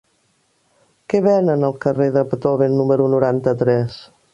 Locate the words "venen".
1.27-1.67